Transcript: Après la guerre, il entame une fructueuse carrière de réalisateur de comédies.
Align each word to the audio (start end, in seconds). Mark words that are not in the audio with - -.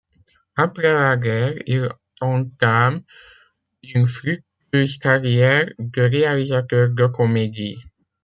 Après 0.55 0.91
la 0.95 1.15
guerre, 1.15 1.59
il 1.67 1.87
entame 2.21 3.03
une 3.83 4.07
fructueuse 4.07 4.97
carrière 4.97 5.69
de 5.77 6.01
réalisateur 6.01 6.89
de 6.89 7.05
comédies. 7.05 7.77